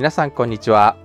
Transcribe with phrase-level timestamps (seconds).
[0.00, 0.96] 皆さんこんにちは。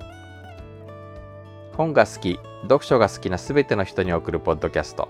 [1.76, 5.10] 本が好き読書が好きなすべての人に送るポッドキャスト。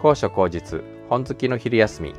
[0.00, 2.14] 高所高実本好きの昼休み。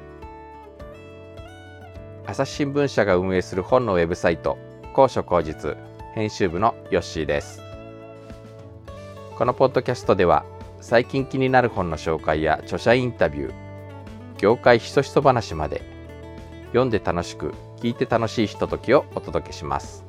[2.28, 4.60] 朝日新聞社が運営する本のウェブサイト
[4.94, 5.76] 高所高実
[6.14, 7.60] 編集部のヨッシーです。
[9.36, 10.46] このポッドキャストでは
[10.80, 13.54] 最近気になる本の紹介や著者インタビュー
[14.38, 15.82] 業界ひそひそ話まで
[16.68, 20.09] 読んで楽しく聞いて楽しいひとときをお届けします。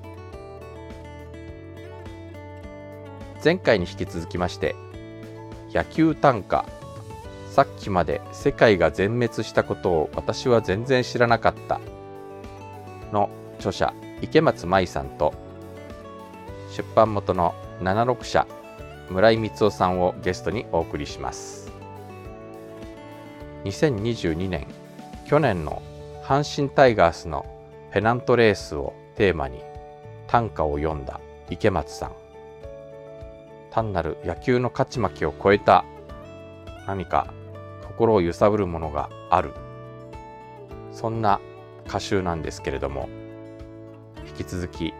[3.43, 4.75] 前回に引き続きまして
[5.73, 6.65] 野球短歌
[7.51, 11.81] さっきまで世界が全滅したことを私は全然知らなかった
[13.13, 15.35] の著者池松舞さんと
[16.71, 18.47] 出版元の76社
[19.11, 21.71] 村井光夫さんをゲストにお送りします。
[23.65, 24.67] 2022年
[25.27, 25.83] 去年の
[26.23, 27.45] 阪神タイガースの
[27.93, 29.61] ペナントレースをテーマに
[30.29, 32.20] 短歌を読んだ池松さん。
[33.71, 35.85] 単なる野球の勝ち負けを超えた
[36.87, 37.33] 何か
[37.87, 39.53] 心を揺さぶるものがある。
[40.93, 41.41] そんな
[41.87, 43.09] 歌集なんですけれども
[44.27, 44.93] 引き続き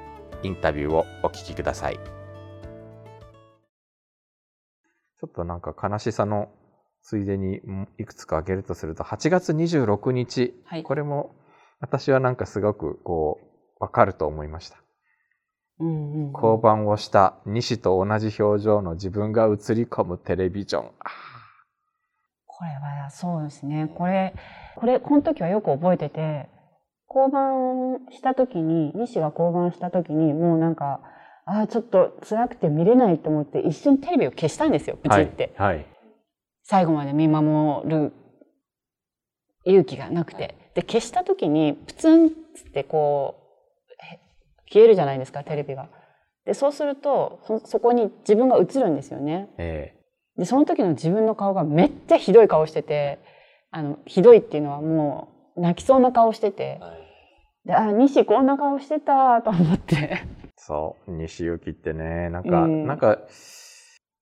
[0.43, 1.99] インタビューをお聞きください。
[5.21, 6.49] ちょっとなんか悲しさの
[7.03, 7.61] ついでに
[7.99, 11.35] いくつか挙げるとすると8月26日、はい、これも
[11.81, 13.39] 私はなんかすごくこ
[13.79, 14.79] うわかると思いました
[16.33, 20.91] 降板をした西と同じ表情の自分が映り込むテレビジョン。
[22.47, 23.91] これはそうですね。
[23.95, 24.35] これ、
[24.77, 26.51] これ、この時はよく覚えてて、
[27.07, 31.01] 降板した時に、西が降板した時に、もうなんか、
[31.47, 35.55] ああ、ちょっと辛くて見れないと思って、一瞬テレビを消したんですよ、プチって。
[35.57, 35.77] はい。
[35.77, 35.87] はい、
[36.63, 38.13] 最後まで見守る
[39.65, 40.55] 勇気がなくて。
[40.75, 42.31] で、消した時に、プツンっ
[42.73, 43.40] てこう、
[44.73, 45.89] 消えるじゃないですかテレビが。
[46.47, 49.49] でそうするとそそこに自分が映るんですよね。
[49.59, 53.19] えー、でその時の自分の顔がめっちゃひどい顔してて
[53.71, 60.23] あのひどいっていうのはもう泣きそうな顔してて、はい、であ西こんな顔してたと思って。
[60.57, 63.19] そう西行きってねなんか、うん、なんか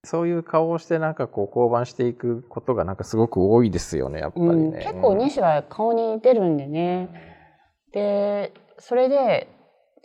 [0.05, 7.09] そういう顔をしてなんかこう降板していくことがなんかすごく多いですよねやっぱりね、うん、結構西は顔に出るんでね。
[7.93, 9.49] でそれで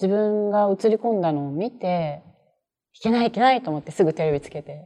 [0.04, 2.22] 自分が映り込んだのを見て、
[2.94, 4.86] いけないいけないと思ってすぐテレビつけて、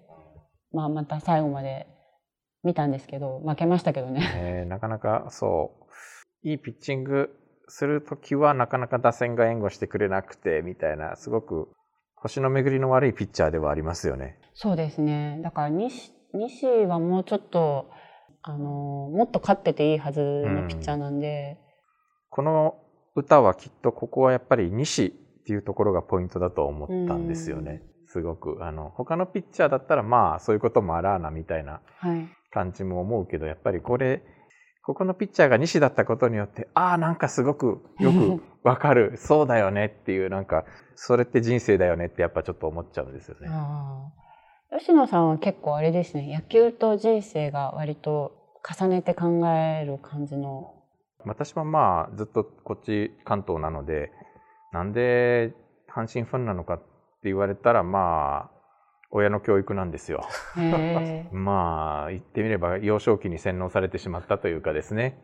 [0.72, 1.88] まあまた最後まで
[2.64, 4.32] 見たんですけど、負けましたけどね。
[4.36, 5.72] えー、なかなかそ
[6.44, 7.32] う、いいピッチング
[7.68, 11.70] するときはなかなか打線が援護してくれなくて、みたいな、すごく
[12.16, 14.38] 星の巡りの悪いピッチャーではありますよね。
[14.54, 15.40] そうですね。
[15.44, 17.90] だから西、西はもうちょっと、
[18.44, 21.66] あの、もっと勝ってていいはずのピッチャーなんで、うん、
[22.30, 22.76] この
[23.18, 25.10] 歌はきっとここはやっぱり西っ
[25.44, 27.82] ていうところがポイントだと思ったんですよね。
[28.06, 28.60] すごく。
[28.62, 31.82] あの、他のピッチャーだったらまあそういうこともあらあなみたいな
[32.52, 34.22] 感じも思うけど、やっぱりこれ、
[34.86, 40.64] ここのピッチャーが西だったことによって、ああ、なんかすごくよく わかる、そうだよねっていう、なんか、
[40.96, 43.50] それって人生だよねってやっぱちょっと思っちゃうんですよね。
[44.78, 48.32] 吉野さんは結構あれですね、野球と人生が割と
[48.64, 50.77] 重ねて考える感じの
[51.28, 54.12] 私はまあずっとこっち関東なので
[54.72, 55.54] なんで
[55.90, 56.84] 阪神ファンなのかって
[57.26, 58.58] 言われたらまあ
[59.10, 60.28] 親の教育なんですよ。
[61.32, 65.18] まあ言ってみれば幼少期に洗脳されてしまったというかですね。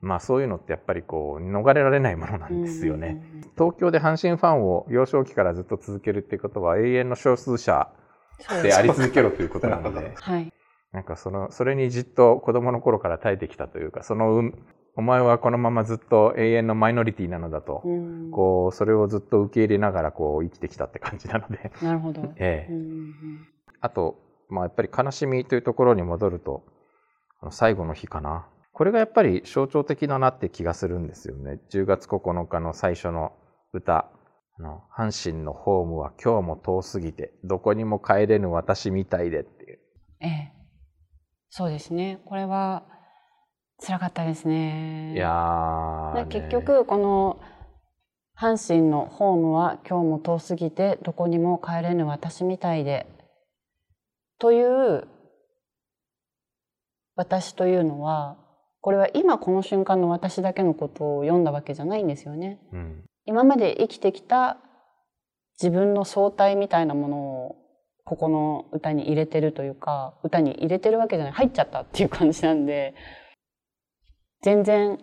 [0.00, 3.22] まあそういうのってやっぱりこう逃れられないものなんですよね。
[3.56, 7.88] 東京で阪神ファンを幼少期からずっと続けるっていうことは永遠の少数者
[8.62, 10.14] であり続けろということなので。
[10.20, 10.52] はい。
[10.92, 14.50] なんかその、それにじっと子供の頃から耐えてきたというか、その
[15.00, 21.72] お前はこのままずっと永遠のマイノリティなのだと、うん、こう、それをずっと受け入れながらこう生きてきたって感じなので。
[21.80, 22.20] なるほど。
[22.36, 22.72] ええ。
[23.80, 24.18] あと、
[24.50, 26.64] まあやっぱり悲しみというところに戻ると、
[27.48, 28.46] 最後の日かな。
[28.72, 31.60] これがやっぱり象徴的だなって気がするんですよね。
[31.70, 33.32] 10月9日の最初の
[33.72, 34.10] 歌。
[34.58, 39.78] あの、阪神のホームは今日も遠すぎて、どこにも帰れぬ私みたいでっていう。
[40.20, 40.52] ええ。
[41.48, 42.20] そうですね。
[42.26, 42.84] これは、
[43.80, 45.14] 辛かったですね。
[45.14, 47.40] いや結局この
[48.38, 53.06] 阪神のホームは今日も遠すぎてどこにも帰れぬ私みたいで
[54.38, 55.06] という
[57.16, 58.38] 私というのは
[58.80, 62.58] これは今この瞬間の私だけのことを読んだわけじゃないんですよね。
[62.72, 64.56] うん、今まで生きてきた
[65.60, 67.56] 自分の相対みたいなものを
[68.04, 72.94] ここの歌に入れてるというか歌に入れてるわけじゃない入っちゃったっていう感じなんで
[74.42, 74.98] 全然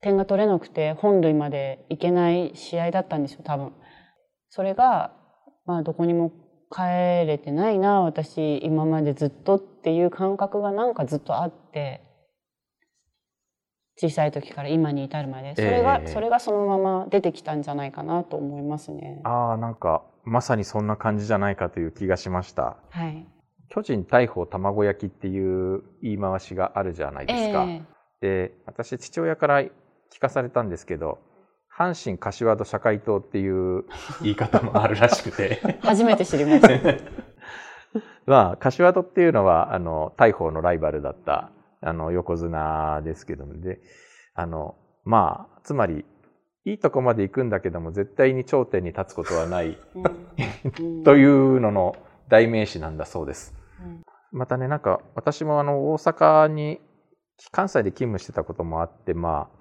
[0.00, 3.72] 点が取れなくて本塁まで行けない試合だったんですよ多分。
[4.48, 5.12] それが
[5.66, 6.32] まあどこにも
[6.70, 12.02] 帰れてないな私今までずっとっていう感覚がなんかずっとあって
[13.96, 19.20] 小さい時から今に至るまでそれが、えー、それがそのまま出てきたんじゃないかなと思いますね。
[19.24, 22.76] ああなんかまさにそんな感じじゃないかという気がしました。
[22.90, 23.26] はい、
[23.68, 27.64] 巨人大砲卵焼きっていう言い回しがあるじゃないですか。
[27.64, 27.82] えー、
[28.20, 29.70] で私父親から聞
[30.20, 31.18] かされたんですけど
[31.76, 33.84] 阪神柏戸社会党っていう
[34.22, 35.60] 言い方もあるらしくて。
[35.82, 36.68] 初めて知りました。
[38.26, 41.50] まあ柏戸っていうのはあの大砲のライバルだった
[41.82, 43.80] あの、横綱ですけども、で、
[44.34, 46.04] あの、まあ、つまり、
[46.66, 49.78] いいとこまで行くんだけども、絶対に頂点に立つことはない。
[51.04, 51.96] というのの
[52.28, 53.54] 代名詞なんだそうです。
[54.30, 56.80] またね、なんか、私もあの、大阪に、
[57.52, 59.60] 関西で勤務してたこともあって、まあ、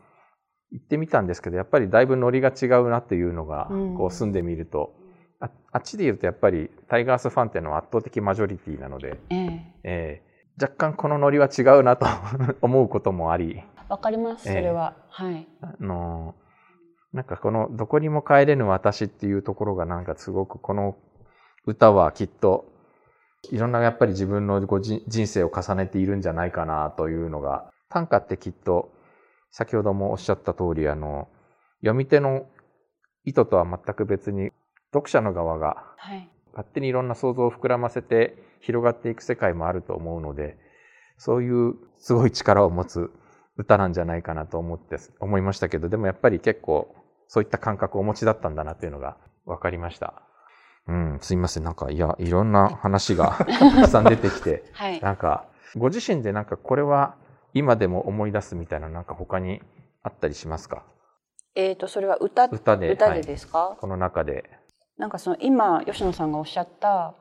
[0.72, 3.68] 行ってみたんですけど、やっぱりだいぶノリが違うなっていうのが、
[3.98, 4.94] こう住んでみると、
[5.40, 10.30] ああっちで言うとやっぱりタイガースファンっていうのは圧倒的マジョリティなので、えええ
[10.62, 12.06] 若干このノリは違うなと
[12.62, 13.64] 思うこともあり。
[13.88, 14.96] わかります、それは。
[15.20, 15.48] えー、はい。
[15.62, 16.36] あの、
[17.14, 20.98] なんかこの、どこにも帰れぬ私っていうところがなんかすごくこの
[21.66, 22.66] 歌はきっと、
[23.51, 28.91] いろんなやっぱり自分のご人生を重ねているんじゃないかなというのが、短歌ってきっと、
[29.51, 31.27] 先ほどもおっしゃった通り、あの、
[31.81, 32.45] 読み手の
[33.25, 34.51] 意図とは全く別に、
[34.94, 35.95] 読者の側が、
[36.51, 40.57] 勝手にいろんな想像を膨らませて、広がっていく世界もあると思うので、
[41.18, 43.09] そういうすごい力を持つ
[43.57, 46.95] 歌なんじゃないかなと思って、思いましたけど、でもやっぱり結構
[47.27, 50.29] そういった感覚をお持ちだったんだなっていうのが分かりました。
[50.89, 51.63] うん、すいません。
[51.63, 55.45] なんか、いや、いろんな話が たくさん出てきて、はい、なんか、
[55.77, 57.15] ご自身でなんかこれは
[57.53, 59.62] 今でも思い出すみたいななんか他に
[60.01, 60.83] あったりしますか？
[61.53, 64.50] えっ、ー、と、それは歌歌で歌でですか、はい、この中で。
[64.97, 67.13] なんかその今、吉野さんがおっしゃった、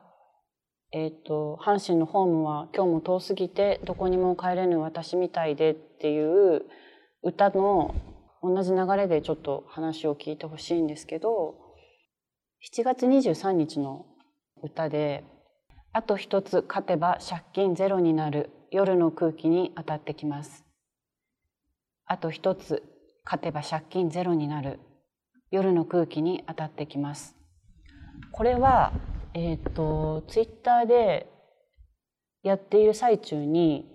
[0.91, 6.63] えっ、ー、と、阪神のホームは今日も遠すぎてどこにも帰れぬ私みたいでっていう
[7.21, 7.93] 歌の
[8.41, 11.68] 同じ流れでちょっと話を聞いてほしいんですけど、
[12.61, 14.05] 7月23日の
[14.61, 15.23] 歌で、
[15.93, 20.65] あと一つ勝てば借金ゼロになる夜の空気に当たってきます。
[22.05, 22.83] あと一つ
[23.23, 24.79] 勝てば借金ゼロになる
[25.51, 27.35] 夜の空気に当たってきます。
[28.31, 28.93] これは
[29.33, 31.27] えっ、ー、と、ツイッターで
[32.43, 33.85] やっている最中に、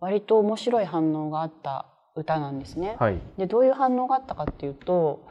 [0.00, 1.86] 割と面白い反応があった
[2.16, 2.96] 歌なんですね。
[2.98, 5.26] はい、で、どういう反応があったかっていうと、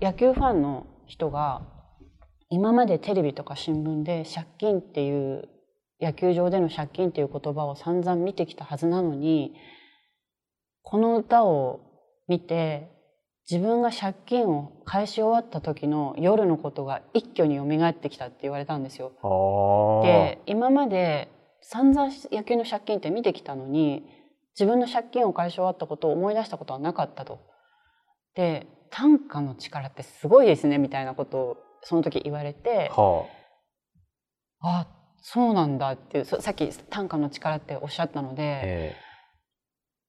[0.00, 1.62] 野球ファンの人が、
[2.48, 5.48] 今までテレビとか新聞で借金っていう、
[6.00, 9.52] 野球場での借金っていう言葉を散々見てきたはずなのに、
[10.82, 11.80] この歌を
[12.28, 12.88] 見て、
[13.50, 19.10] 自分が借金を返し終わった時の夜のことが一挙に蘇ってきたって言われたんですよ。
[20.04, 21.28] で今まで
[21.60, 24.04] 散々野球の借金って見てきたのに
[24.54, 27.40] 自分の借金を返し終わったことを思い出したことはなかったと。
[28.36, 33.26] で短歌の力ってすごいですねみたいなことをその時言われて、は
[34.60, 34.86] あ、あ
[35.22, 38.42] そうなんだっていうさっき短歌の力っておっしゃったので。
[38.64, 39.10] えー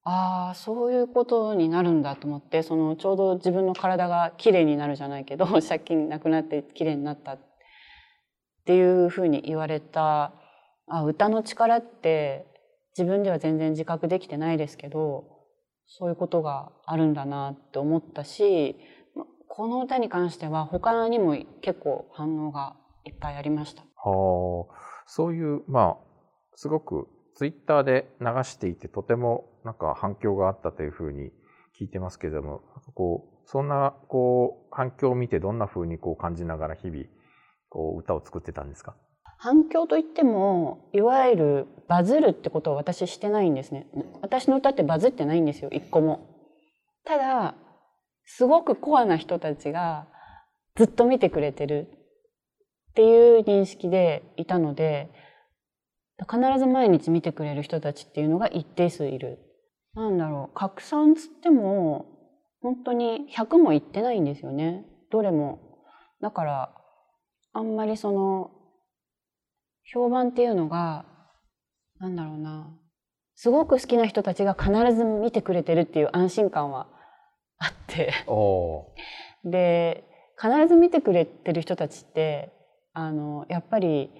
[0.04, 7.40] ああそういうことになるんだと思ってそのちょうど自分の体がきれいになるじゃないけど 借金なくなってきれいになったっ
[8.66, 10.34] ていうふうに言われた
[10.88, 12.48] あ歌の力って
[12.98, 15.31] 自分では全然自覚できてないですけど
[15.94, 18.78] そういうことがあるんだなって思ったし
[19.48, 23.82] この歌に関しては他にも結構反応がいっぱいありました。
[23.82, 25.98] はあ、そういうまあ
[26.56, 31.32] すごくツイッターで流していてとてもなんか反響があったというふうに
[31.78, 32.62] 聞いてますけれども、
[32.94, 37.06] こう、そんな、こう、反響を見てどんなふうにこう感じながら日々、
[37.70, 38.96] こう、歌を作ってたんですか？
[39.44, 43.88] 反響といっても、いわゆるバズるってことを私してないんですね。
[44.22, 46.20] 私の歌ってバズってないんですよ、一個も。
[47.06, 47.56] ただ、
[48.24, 50.08] すごくコアな人たちが
[50.76, 51.88] ずっと見てくれてる
[52.92, 55.10] っていう認識でいたので、
[56.20, 59.40] 必ず毎日見てくれる人たちっていうのが一定数いる。
[59.96, 62.06] なんだろう、拡散つっても、
[62.62, 64.86] 本当に100もいってないんですよね。
[65.10, 65.58] どれも。
[66.22, 66.76] だから、
[67.54, 68.61] あんまりその、
[69.84, 71.06] 評判っていうのが、
[72.00, 72.70] なんだろうな、
[73.36, 76.88] すごく好きな人たちが必ず見てくれてるっていう安心感は
[77.58, 78.14] あって。
[79.44, 80.04] で、
[80.40, 82.52] 必ず見てくれてる人たちって、
[82.94, 84.12] あの、やっぱり、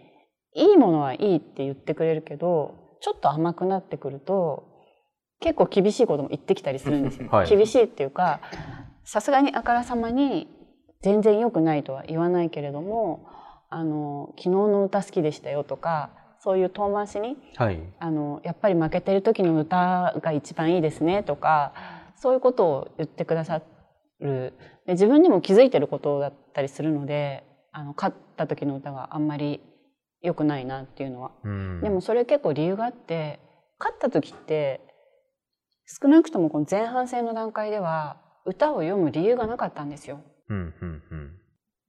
[0.54, 4.72] いいものはいいって言ってくれるけど、ちょっと甘くなってくると、
[5.40, 7.30] 結構厳しいことも言ってきたりするんですよ。
[7.30, 8.42] はい、厳しいっていうか、
[9.04, 10.48] さすがにあからさまに
[11.02, 13.26] 全然良くないとは言わないけれども
[13.72, 16.12] あの昨日の歌好きでしたよとか
[16.44, 21.74] そういう遠回しに、はい、あのやっぱり負けてる時の歌が一番いいですねとか
[22.16, 23.62] そういうことを言ってくださ
[24.20, 24.54] る。
[24.86, 29.62] で自分でも気づいてることだったりするのであの勝った時の歌があんまり
[30.22, 33.40] 良くないなっていうのは、うん、でもそれ結構理由があって
[33.80, 34.82] 勝った時って
[35.86, 40.22] 少なくともこの前半戦の段階では歌を読む理由がなかったんですよ。
[40.50, 41.41] うんうんうん、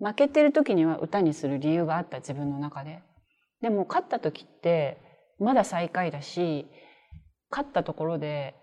[0.02, 3.02] 負けてる時には歌にする理由があった自分の中で。
[3.61, 4.99] でも勝った時って
[5.38, 6.66] まだ最下位だし
[7.50, 8.56] 勝ったところで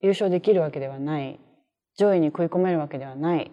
[0.00, 1.38] 優勝できるわけではない
[1.98, 3.50] 上位に食い込めるわけではない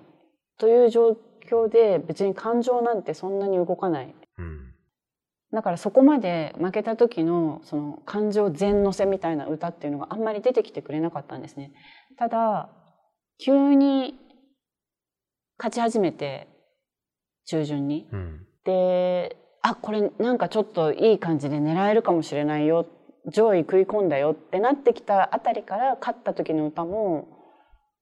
[0.58, 1.18] という状
[1.50, 4.16] 況で別に感情なんてそんなに動かない。
[4.38, 4.74] うん、
[5.52, 11.74] だからそこまで負けた時のその感情全乗せみたいな歌っていうのがあんまり出てきてくれなかったんですね。
[12.18, 12.70] ただ
[13.38, 14.16] 急に
[15.58, 16.48] 勝ち始めて
[17.48, 22.86] 中旬に、うん、であこれなんかちょっといい感じで狙えるかもしれないよ
[23.32, 27.28] 上位食い込んだよってなってきたあたりから勝った時の歌も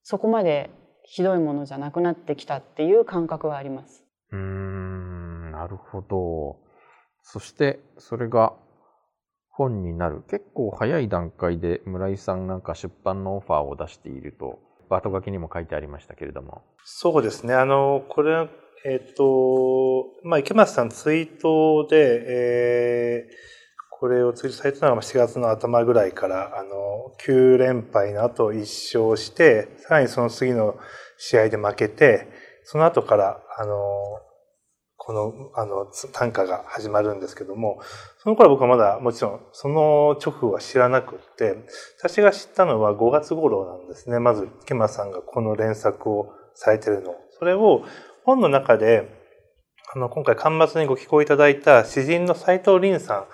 [0.04, 0.70] そこまで
[1.04, 4.04] ひどいものじゃなくなってきたっていう感覚はあります。
[4.32, 6.58] うんなるほど。
[7.24, 8.54] そしてそれが
[9.50, 14.60] 本になる結構早い段階で村井さんなんか出版のオファーを出していると
[14.90, 16.64] 後書きにも書いてありましたけれども。
[16.84, 17.54] そうですね。
[17.54, 18.48] あの、これ、
[18.88, 23.34] えっ、と、まあ、池松さんツイートで、えー、
[24.00, 28.60] これをツイートされたのが4月の頭ぐらいから、あの、9連敗の後1
[29.00, 30.78] 勝して、さらにその次の
[31.18, 32.28] 試合で負けて、
[32.64, 33.76] その後から、あの、
[34.98, 37.80] この、あの、短歌が始まるんですけども、
[38.20, 41.56] その頃僕はまだもちろん、その直後は知らなくって、
[41.98, 44.20] 私が知ったのは5月頃なんですね。
[44.20, 47.16] まず、池間さんがこの連作をされてるの。
[47.40, 47.84] それを
[48.26, 49.08] 本の中で、
[49.94, 53.26] あの、今回、端末にご寄稿いただいた詩人の斎藤凛さん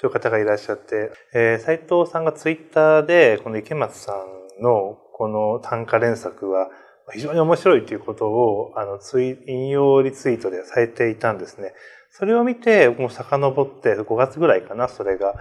[0.00, 6.68] という方がいらっしゃって、えー、斎藤さんがツイッターで、この池松さんのこの短歌連作は、
[7.12, 11.72] 非常に面白いということを、あの、ツイ、引用リツイートでされていたんですね。
[12.10, 15.34] それを見て、もう遡って5月ぐらいかな、それが。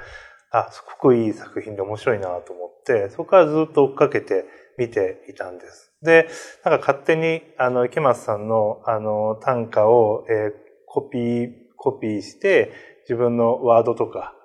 [0.52, 4.46] あ、すごくいい作品で面白いなと思って、そこからずっと追っかけて
[4.78, 5.89] 見ていたんです。
[6.02, 6.30] で、
[6.64, 10.52] なんか勝手に、あの、池松さんの、あの、短歌を、えー、
[10.86, 12.72] コピー、コピーして、
[13.10, 14.36] 自分のワードとか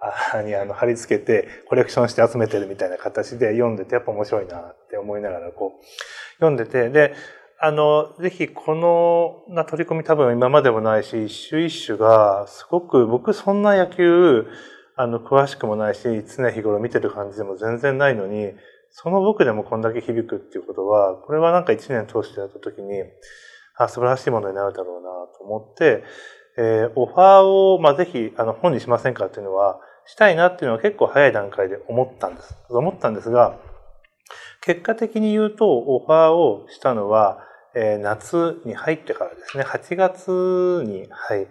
[0.42, 5.84] にあの貼り付けてコレクションして集めてるみたいな形で読んでてやっぱ面白いなって思いながらこう
[6.36, 7.14] 読んでて、で、
[7.60, 14.46] あの、ぜひこのな取り組み多分今までもないし、一種一種がすごく僕そんな野球
[14.96, 18.54] あの詳しくもないし、常日頃見てる感じでも全然ないのに、
[18.96, 23.02] その僕でもこんだけ響くっていうことは、これはなんか一年通してやった時に、
[23.76, 26.04] あ、素晴らしいものになるだろうなと思って、
[26.56, 32.56] えー、オファーを、まあ、ぜひ、あの、本にしませんかっていうのは、したいなっていうのは結構早い段階で思ったんです。
[32.70, 33.58] 思ったんですが、
[34.60, 37.40] 結果的に言うと、オファーをしたのは、
[37.74, 41.48] えー、夏に入ってからですね、8月に、はい、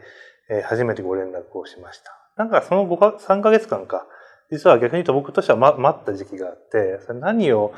[0.49, 2.11] えー、初めてご連絡をしました。
[2.37, 4.07] なんかその5か、3ヶ月間か、
[4.53, 7.73] 実は逆に言うと僕としては、ま、待った時期があって、それ何を、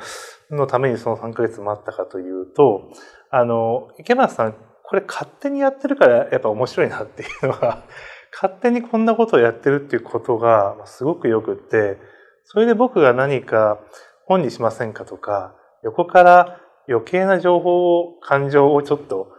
[0.50, 2.92] のためにその3ヶ月待ったかというと、
[3.30, 4.54] あの、池松さん、
[4.84, 7.82] これ勝手にやってるからやっぱ面白いなっていうのが、
[8.30, 11.96] 勝手にこんなことをやってるっていうことがすごくよくって、
[12.44, 13.80] それで僕が何か
[14.26, 19.32] 本にしませんかとか、横から余計な情報を、感情をちょっと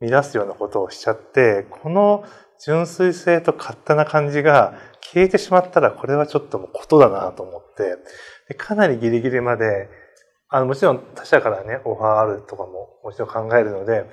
[0.00, 2.24] 乱すようなことをしちゃって、この
[2.64, 9.88] 純粋性と勝手な感じが消えてしまったら、これはちょっともうことだなと思って、かなりギリギリまで、
[10.48, 14.04] あの、もちろん他者からね、オファーあるとかももちろん考えるので、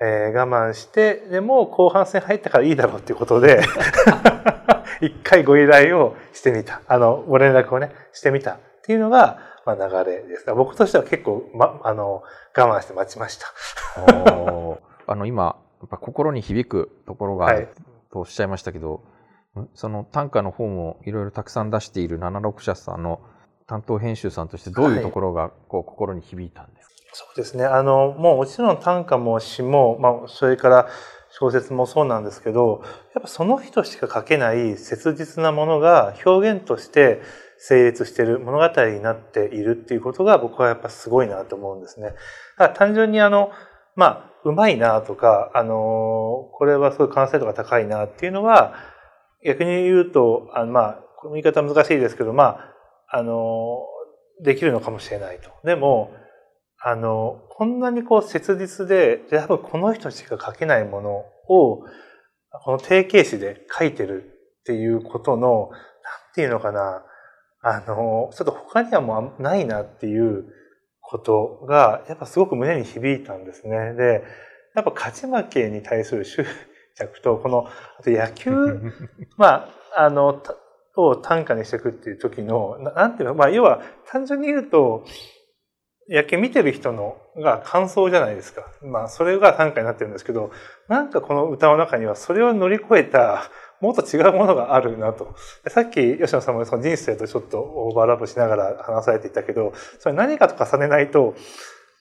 [0.00, 3.60] えー、我慢して、でも後半戦入ったからいいだろうっていうことで
[5.02, 6.80] 一回ご依頼をしてみた。
[6.88, 10.52] あの、ご連絡をね、してみたっていうのが、まあ、流れです。
[10.54, 12.22] 僕としては結構、ま、あの、
[12.56, 13.46] 我慢して待ちました。
[15.06, 17.68] あの、今、やっぱ心に響くところがある
[18.12, 19.02] とおっしゃいましたけど、
[19.54, 23.20] はい、その短歌の本をいろいろたくさん出している76社さんの
[23.66, 27.64] 担当編集さんとしてどういうところがこう心に響いたんですか、はい、そうですね。
[27.64, 30.88] あの、もうもちろん短歌も詩も、まあ、それから
[31.30, 32.82] 小説もそうなんですけど、
[33.14, 37.22] やっぱその人しか書けない切実なものが表現として
[37.58, 42.08] 成立している物語になっているっていうことが僕はやっぱすごいなと思うんですね。
[42.08, 42.18] だか
[42.58, 43.50] ら単純にあの、
[43.96, 48.74] まあ、うまいなとか、あの、これはすごい完成度が高いなっていうのは、
[49.44, 52.58] 逆に言うと、あまあ、この言い方難しいですけど、ま
[53.08, 53.80] あ、あの、
[54.42, 55.50] できるのかもしれないと。
[55.64, 56.12] でも、
[56.84, 61.10] あの、こんなにこう切実で、やっぱこの人しか書けないもの
[61.48, 61.84] を、
[62.64, 64.24] この定型詞で書いてる
[64.60, 65.76] っていうことの、な
[66.32, 67.04] んていうのかな、
[67.62, 70.46] あの、ちょっと他にはもうないなっていう
[71.12, 73.92] ことが、やっぱすごく胸に響いたんですね。
[73.92, 74.24] で、
[74.74, 76.46] やっぱ勝ち負けに対する執
[76.96, 78.50] 着と、この、あと野球、
[79.36, 80.42] まあ、あの、
[80.96, 85.04] を短歌にしていくっていう時の、なんていうの、まあ、要は単純に言うと、
[86.08, 88.66] 野球見てる人のが感想じゃないですか。
[88.82, 90.50] まあ、それが短歌になってるんですけど、
[90.88, 93.50] なんかこの歌の中にはそれを乗り越えた、
[93.82, 95.34] もっと違うものがあるなと。
[95.68, 101.34] さっき吉野さんもその人生とちょっとオーバーラップしながら話されていたけど、それ何かと重ねないと、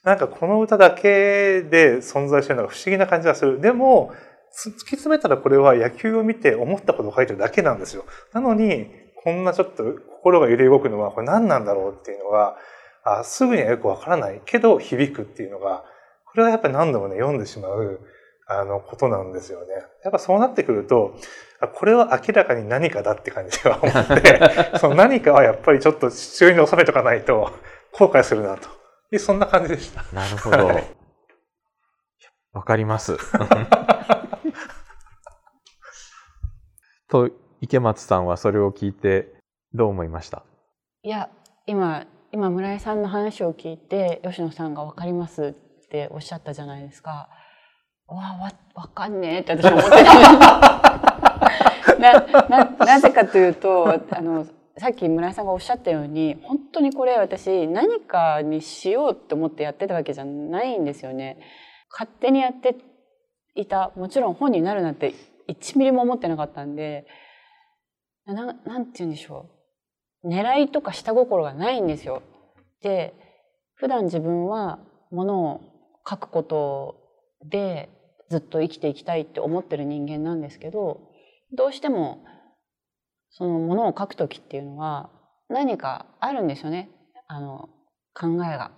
[0.03, 3.59] なんかこの歌だけで存在してるのが不思議な感じがする。
[3.59, 4.13] でも、
[4.53, 8.05] 突き詰めたらこれは野球を見て思ったことを書いてるだけなんですよ。
[8.31, 8.87] なのに、
[9.23, 9.83] こんなちょっと
[10.17, 12.57] 心が揺れ動くのはこれ何なんだろうっていうのが、
[13.03, 15.83] あすぐにはよくわからないけど響くっていうのが、
[16.25, 17.99] これはやっぱり何度もね、読んでしまう、
[18.59, 19.73] あの、ことなんですよね。
[20.03, 21.15] やっぱそうなってくると、
[21.75, 27.51] これは明らかに何かだって感じでは思って、 その何かはやっぱりちょっと地中に収めとかないと
[27.93, 28.67] 後悔するなと。
[29.19, 30.03] そんな感じでした。
[30.13, 30.57] なるほど。
[30.67, 30.83] わ、はい、
[32.65, 33.17] かります。
[37.09, 37.29] と、
[37.59, 39.33] 池松さんはそれを聞いて
[39.73, 40.43] どう思いました？
[41.03, 41.29] いや、
[41.65, 47.29] 今、今村井さんの話を聞いて吉野さんが分かりますっておっしゃったじゃないですか。
[48.15, 50.01] わわ分かんねえって私は思ってた
[51.99, 54.45] なななぜかというとあの
[54.77, 61.39] さっき村井さんがおっしゃったように本当にこれ私何かにしようって思ってやってたわけじゃないんですよね。
[61.89, 62.75] 勝手にやって
[63.55, 65.13] いたもちろん本になるなんて
[65.47, 67.05] 1ミリも思ってなかったんで
[68.25, 69.49] ななんて言うんでしょ
[70.23, 72.23] う狙いとか下心がないんですよ。
[72.81, 73.13] で
[73.75, 74.79] 普段自分は
[75.11, 75.61] ものを
[76.09, 76.95] 書くこと
[77.43, 77.89] で
[78.31, 81.01] ずっと生きていきたいって思ってる人間なんですけど
[81.51, 82.23] どうしても
[83.29, 85.09] そのものを書く時っていうのは
[85.49, 86.89] 何かあるんですよね
[87.27, 87.67] あの
[88.13, 88.71] 考えが。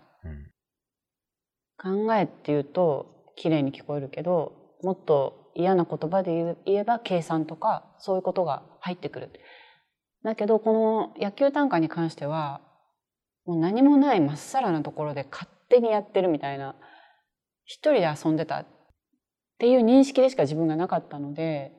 [1.83, 9.29] うん、考えっていうと綺麗に聞こえるけどもっと嫌な言葉で言えば計算とかそういうことが入ってくる。
[10.23, 12.61] だけどこの野球短歌に関しては
[13.45, 16.75] もう何もないまっさらなところで勝手にやってるみたいな
[17.65, 18.65] 一人で遊んでたっ
[19.59, 21.71] ていう認識でしか自分がなかったので、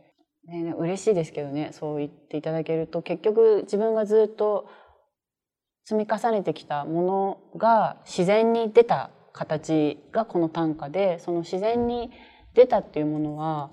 [0.46, 4.68] ね、嬉しいですけどねそう言っていただけると結局自分がずっと
[5.84, 7.02] 積み重ねてきたも
[7.52, 12.10] のが自然に出た形がこの短歌でその自然に
[12.54, 13.70] 出たっていうものは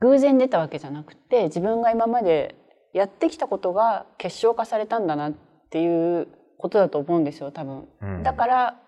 [0.00, 2.56] 偶然出たわけじゃなくて自分が今まで
[2.92, 5.32] やってきたことが結晶化されたんだなっ
[5.70, 8.80] ていうことだと思うんですよ多分、うん、だから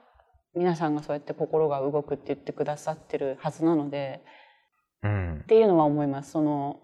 [0.56, 4.22] 皆さんがそうやって心が動くって言ってくださってるはずなので、
[5.02, 6.80] うん、っていうのは思いますその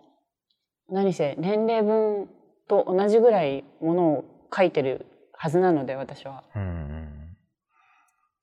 [0.88, 2.28] 何せ年齢分
[2.68, 6.44] と同じぐらいものを書いてるはずなので私は。
[6.54, 7.36] うん、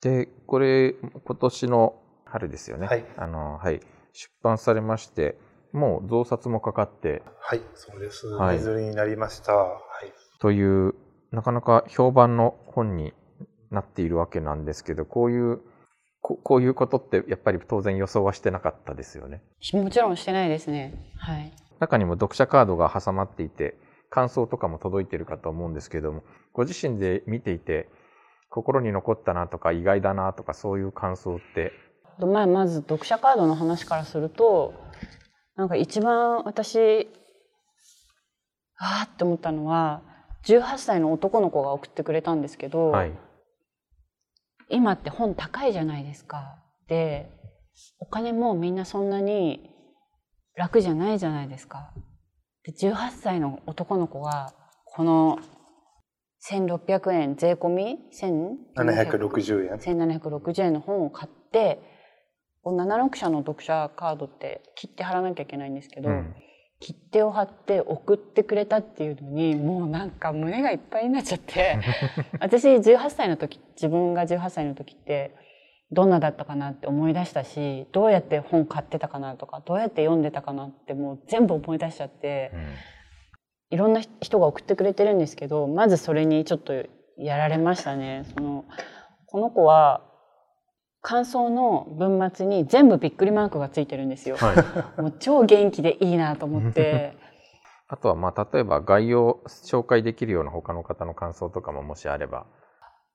[0.00, 2.86] でこれ今年の春ですよね。
[2.86, 3.80] はい、あのはい
[4.12, 5.38] 出版されまして
[5.72, 8.26] もう増刷もかかってはいそうです。
[8.26, 9.54] はい、りになりました。
[9.54, 10.94] はい、という
[11.30, 13.12] なかなか評判の本に
[13.70, 15.60] なっているわけなんですけどこういう
[16.20, 19.42] ここういうことってやっぱり当然予想はしてなかったですよね。
[19.72, 21.12] もちろんしてないですね。
[21.18, 21.52] はい。
[21.80, 23.78] 中にも読者カードが挟まっていて
[24.10, 27.88] 感想とかも届いてるかと思うんですけどもご自身で見ていて
[28.50, 31.72] 心に残ったなとか意外だなとかそういう感想って？
[32.18, 34.74] まあ、まず読者カードの話からすると
[35.54, 37.08] なんか一番私
[38.76, 40.02] ああって思ったのは
[40.44, 43.12] 18歳の男の子が送ってくれたんですけど、はい、
[44.70, 46.62] 今って本高いじゃないですか。
[46.88, 47.30] で
[48.00, 49.70] お金もみんなそんなに
[50.54, 51.92] 楽じゃないじゃないですか。
[52.64, 54.52] で18歳の男の子が
[54.84, 55.38] この
[56.50, 57.98] 1600円税込み
[58.76, 61.80] ？1760円1760円の本を買って
[62.64, 66.34] 76社の読者カードって切って貼らなきゃいけないんですけど、うん、
[66.80, 71.78] 切手を貼って送ってくれたっていうのにもうなんか胸がいっぱいになっちゃって。
[72.40, 75.34] 私18歳の時自分が18歳の時って
[75.90, 82.60] どんなだったかなって思い出したしどうやって本買ってたかなとかどうやって読んでたかなってもう全部思い出しちゃって、うん、
[83.70, 86.74] いろんな人が送ってくれてるんですけどまずそれにちょっと
[87.16, 88.24] やられましたね。
[88.36, 88.64] その
[89.26, 90.07] この子は
[91.00, 94.36] 感想の文末に全部びっくりマークがついてるんですよ。
[94.36, 94.54] は
[94.98, 97.16] い、もう超元気でいいなと思って。
[97.90, 102.46] あとはまあ例えば概要紹介できるような他の方の感想とかももしあれば。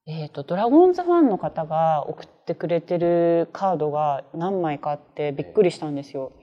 [0.05, 6.33] えっ、と、ドラゴンズファンの方が送ってくれてるカードが何枚かあってびっくりしたんですよ。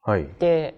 [0.00, 0.26] はい。
[0.38, 0.74] で、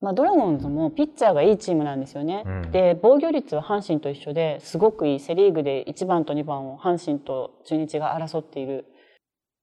[0.00, 2.44] まあ、ドラゴンズもピッチャーがいいチームなんですよね。
[2.46, 8.86] うんで、防御率は阪神と一緒ですごくいいセリーグで1番と2番を阪神と中日が争っている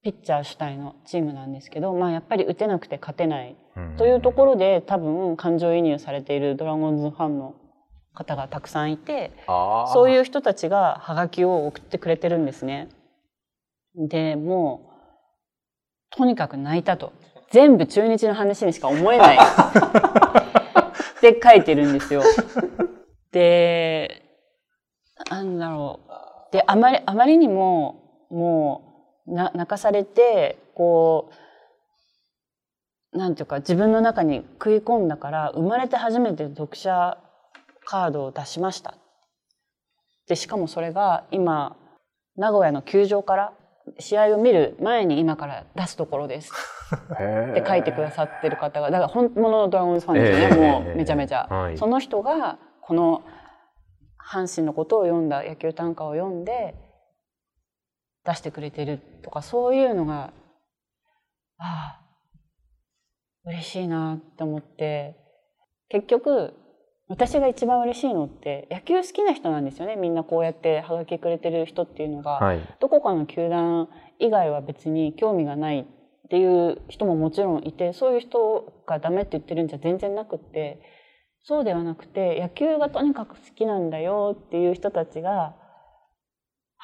[0.06, 3.56] ピッチャー主体のチームなんですけど、まあ、やっぱり打てなくて勝てない
[3.98, 7.56] というところで多分感情移入されているドラゴンズファンの
[8.14, 12.88] 方がたくさんいてろそういう人たちがハガキを送ってくれてるんですね。
[13.96, 14.92] でも
[16.14, 17.12] うとにかく泣いたと。
[17.50, 19.38] 全部中日の話にしか思えない。
[21.18, 22.22] って書いてるんですよ。
[23.32, 24.22] で
[25.32, 26.00] なんだろ
[26.52, 26.54] う。
[26.54, 28.95] であまりあまりにももう
[29.28, 31.32] な泣かされてこ
[33.14, 37.18] うなんていうか自分の中に食い込んだから生まれて初めて読者
[37.86, 38.96] カードを出しました。
[40.28, 41.78] でしかもそれが今
[42.36, 43.54] 名古屋の球場から
[44.00, 46.52] 試合を見る前に今から出すところです。
[47.52, 50.72] って書いてくださってる方がだから本物のドラゴンズファンですよね、ええ。
[50.72, 51.78] もうめちゃめちゃ、はい。
[51.78, 53.24] その人がこの
[54.20, 56.76] 阪神のことを読んだ野球短歌を読んで
[58.26, 60.34] 出してくれてるとかそういうのが
[61.58, 62.02] ああ
[63.46, 65.24] 嬉しいなって思って。
[65.90, 66.54] 結局
[67.08, 69.96] 私が一番嬉しいのって野球好きな人なんですよね。
[69.96, 72.76] みんなこうやってハガキくれてる人っていうのが、はい。
[72.80, 73.88] どこかの球団
[74.20, 75.86] 以外は別に興味がないっ
[76.30, 80.82] ていう人ももちろんいてそういう人がダメって言ってるんじゃ全然なくって。
[81.48, 85.56] そうではなくて野球がとにかく好きなんだよっていう人たちが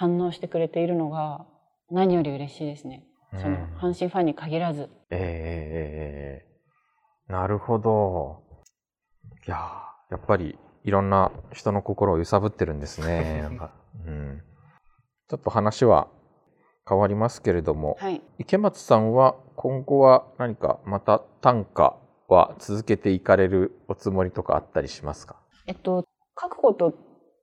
[0.01, 1.45] 反応してくれているのが
[1.91, 3.03] 何より嬉しいですね。
[3.37, 4.89] その阪神ファンに限らず。
[5.11, 6.45] えええええ
[7.29, 8.41] えなるほど。
[9.47, 13.41] いやーやっぱりいろんな人の心を揺さぶってるんですね。
[13.45, 13.75] なんか
[14.07, 14.41] うん、
[15.29, 16.07] ちょっと話は
[16.89, 18.23] 変わりますけれども、はい。
[18.39, 21.95] 池松さんは今後は何かまた短歌
[22.27, 25.35] は続けていかれるおつもりとかあったりしますか？
[25.67, 26.05] えっと
[26.41, 26.91] 書くこと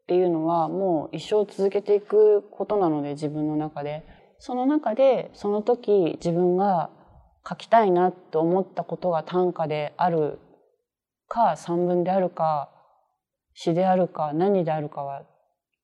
[0.09, 4.07] っていうのはもう一生続けていくことなので自分の中で
[4.39, 6.89] その中でその時自分が
[7.47, 10.39] 書きたいなと思ったことが短歌である
[11.29, 12.71] か散文であるか
[13.53, 15.25] 詩であるか何であるかは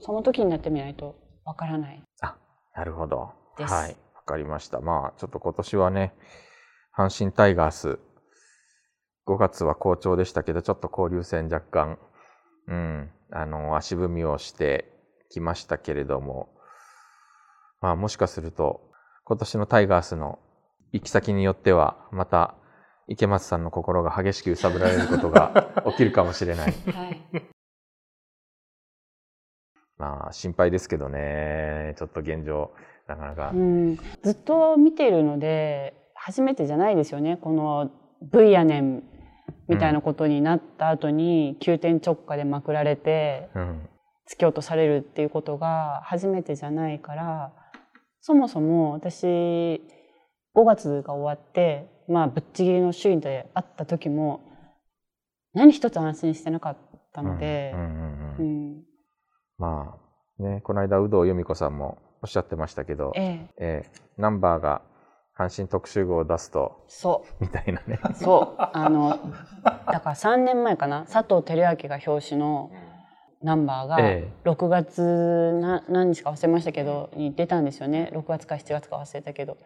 [0.01, 2.03] その時になってみないとわからない
[2.75, 3.33] なるほど。
[3.59, 3.97] はい。
[4.15, 4.81] わかりました。
[4.81, 6.13] まあ、ちょっと今年はね、
[6.97, 7.99] 阪神タイガース、
[9.27, 11.99] 5月は好調でしたけど、ちょっと交流戦若干、
[12.67, 14.93] うん、あの、足踏みをして
[15.29, 16.49] きましたけれども、
[17.81, 18.81] まあ、もしかすると、
[19.25, 20.39] 今年のタイガースの
[20.93, 22.55] 行き先によっては、また、
[23.09, 26.73] 池松さんの心が激しく揺さぶられることが 起きるかもしれない。
[26.73, 27.23] はい。
[29.99, 32.71] まあ、心配ですけどね、ちょっと現状、
[33.09, 33.51] なかなか。
[33.53, 33.57] う。
[33.57, 33.97] ん。
[34.23, 37.37] ずっと見ているので初めてじゃないですよね。
[37.37, 37.91] この
[38.23, 39.03] V やねん
[39.69, 43.89] みたいなことになった後に急転直下でまくられてうん。
[44.31, 47.53] 突き落とされるっていうことが初めてじゃないから
[48.23, 54.41] そもそも私5月が終わってまあぶっちぎりの首位であった時も
[55.53, 56.77] 何一つ安心してなかっ
[57.13, 57.75] たので
[59.59, 60.05] まあ
[60.39, 63.49] ね、この間、有働由美子さんもおっしゃってましたけど、ええ。
[63.59, 64.83] えーナンバーが
[65.37, 67.99] 阪神特集号を出すと、そうみたいなね。
[68.15, 68.63] そう。
[68.73, 69.19] あの、
[69.65, 72.71] だから3年前かな、佐藤輝明が表紙の
[73.43, 78.11] ナンバーが、え6月な何日か忘れましたけど、に出たんですよね。
[78.13, 79.57] 6月か7月か忘れたけど。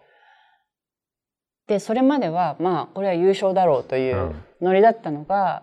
[1.66, 5.62] で、それまでは、まあ、これは優勝だろうといううんノリだったのが、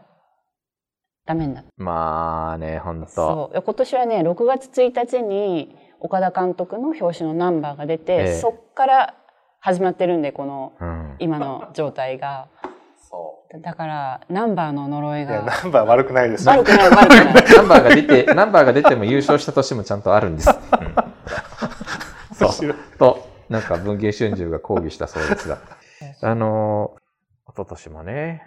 [1.25, 1.69] ダメになった。
[1.83, 3.07] まあね、ほんと。
[3.07, 3.61] そう。
[3.61, 9.15] 今年はね、6月1日に岡田監督の表紙のナンバーが出て、ええそっから
[9.65, 11.15] 始まってるんで、このうん。
[11.17, 12.49] 今の状態が。
[13.09, 15.27] そだから、ナンバーの呪いうい。
[15.27, 16.47] ナンバー悪くないです。
[16.47, 17.33] 悪くない悪くない。
[17.57, 20.51] ナンバーが出て、ナンバーが出ても優勝した年もちゃんとあるんです。
[20.51, 22.75] うん、そう。
[22.99, 25.57] と、なんか文芸春秋が抗議したそうですが。
[26.21, 28.43] あのー、一昨年もね、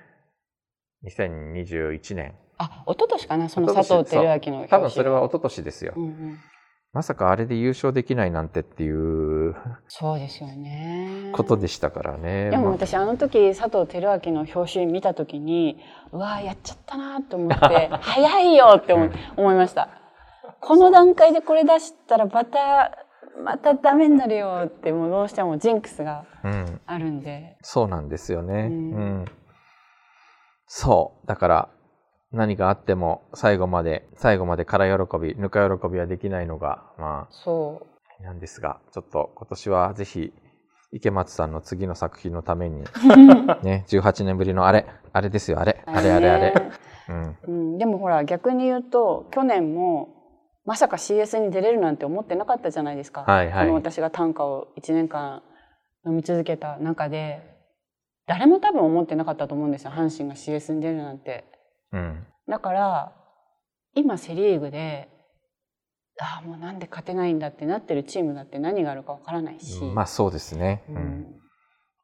[1.02, 2.34] 2021年。
[2.58, 4.68] あ、一昨年かな、その佐藤輝明の表紙。
[4.68, 5.94] 多分それは一昨年ですよ。
[5.96, 6.38] うんうん。
[6.92, 9.54] まさかあれで優勝できないなんてっていう
[9.88, 11.30] そうですよね。
[11.34, 12.44] ことでしたからね。
[12.44, 15.78] まあでも私あの時佐藤輝明の表紙見た時に
[16.12, 19.90] うわーやっちゃったなと思って 早いよって思い思いました
[20.60, 23.04] この段階でこれ出したらまた
[23.44, 28.54] またダメになるよってもうどうしてもジンクスがうん、あるんでそうなんですよね。
[28.54, 29.24] ううんん。
[30.66, 31.26] そう。
[31.26, 31.68] だから、
[32.32, 37.86] 何があっても最後まで、最後まで空喜び、ぬか喜びはできないのが、まあ、そ
[38.22, 40.32] なんですが、ちょっと今年はぜひ、
[40.92, 42.82] 池松さんの次の作品のために、
[43.62, 46.54] ね、18年ぶりのあれ、あれですよ、あれ、あれあれあれ。
[47.08, 50.08] うん、うん、でもほら、逆に言うと、去年も、
[50.66, 53.22] まさか CS に出れるなんて思ってなかったじゃないですか。
[53.22, 55.42] はいはい、この私が短歌を1年間
[56.04, 57.40] 飲み続けた中で、
[58.26, 59.90] 誰も多分思ってなかったと思うんですよ。
[59.90, 61.44] 阪神が CS に出るなんて。
[61.92, 63.12] うん、だから、
[63.94, 65.08] 今セリーグで、
[66.20, 69.80] ああ、もうなんで勝てないんだってなってるチームだって何があるかわからないし。
[69.82, 70.82] まあそうですね。
[70.88, 71.26] うん。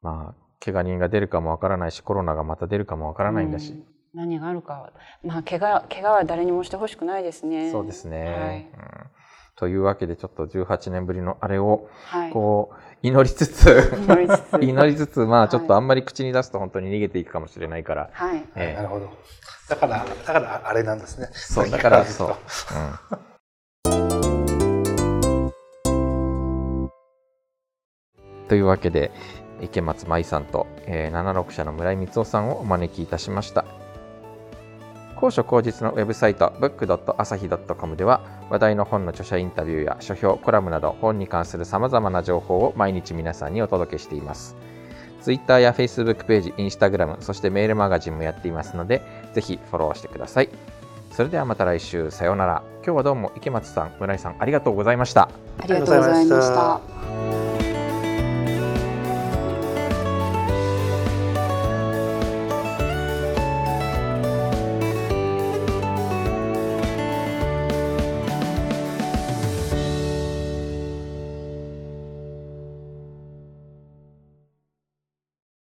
[0.01, 3.71] まあ、怪我人が出るかもわからないし、コロナがまた出るかもわからないんだし。
[3.71, 4.93] うん何があるか、
[5.23, 7.71] まあ、怪我怪我は誰にもしてほしくないですね。
[7.71, 8.69] そうですね、はいうん、
[9.57, 11.89] というわけでちょっと18年ぶりのあれを
[12.31, 13.93] こう、祈りつつ
[14.59, 15.19] 祈りつつ。
[15.19, 18.43] まあちょっとあんまり口に出すと本当に逃げていくかもしれないから、はい。
[18.55, 19.11] えー、なるほど。
[19.69, 21.29] だからだからあれなんですね。
[21.31, 22.25] そうだからそ。
[22.25, 22.29] う、
[23.89, 24.01] うん、
[28.47, 29.11] というわけで
[29.61, 33.65] 池松舞さんと、えー、76社の村井光夫さんをお招きいたしました
[35.15, 44.55] 高所高実のウェブサイト book.asahi.com では話題の本の著者インタビューや書評、コラムなど本に関する様々な情報を毎日皆さんにお届けしています。
[45.21, 49.01] Twitter や Facebook ページ、Instagram、そしてメールマガジンもやっていますので、
[49.33, 50.49] ぜひフォローしてください。
[51.11, 52.61] それではまた来週、さようなら。
[52.85, 55.29] 今日はどうも池松さん、村井さん、ありがとうございました。
[55.59, 56.94] ありがとうございました。